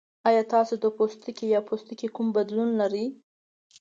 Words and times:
ایا 0.27 0.43
تاسو 0.53 0.73
د 0.83 0.85
پوستکي 0.97 1.45
یا 1.55 1.59
پوستکي 1.67 2.07
کوم 2.15 2.27
بدلون 2.37 2.69
لرئ؟ 2.81 3.05